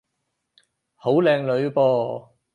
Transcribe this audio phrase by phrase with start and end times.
[0.95, 2.31] 好靚女噃